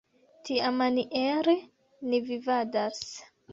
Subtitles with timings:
[0.45, 1.55] Tiamaniere
[2.09, 3.07] ni vivadas.